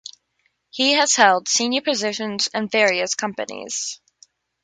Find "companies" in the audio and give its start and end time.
3.13-4.01